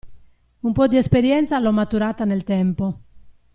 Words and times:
Un 0.63 0.73
po' 0.73 0.87
di 0.87 0.97
esperienza 0.97 1.59
l'ho 1.59 1.71
maturata 1.71 2.25
nel 2.25 2.43
tempo. 2.43 2.99